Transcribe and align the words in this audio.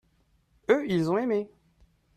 eux, 0.71 0.83
ils 0.89 1.11
ont 1.11 1.19
aimé. 1.19 1.47